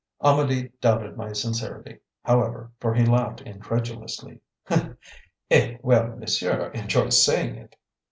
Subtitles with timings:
[0.23, 4.41] Amedee doubted my sincerity, however, for he laughed incredulously.
[5.51, 7.75] "Eh, well, monsieur enjoys saying it!"